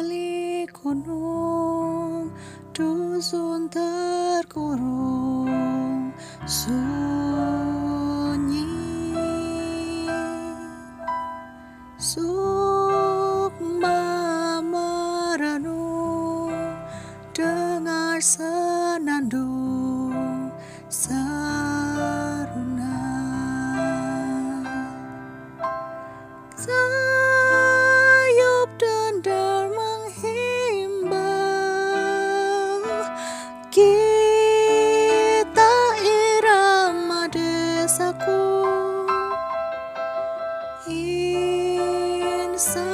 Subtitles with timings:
[0.00, 2.32] balik gunung
[2.72, 4.96] dusun terkurung
[6.48, 7.44] sunyi.
[12.00, 13.44] Sukma
[14.64, 16.48] merenung
[17.36, 20.16] dengar senandung
[42.60, 42.89] sun.